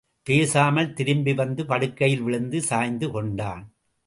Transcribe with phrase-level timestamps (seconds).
[0.27, 3.63] பேசாமல் திரும்பி வந்து படுக்கையில் விழுந்து சாய்ந்து கொண்டான்.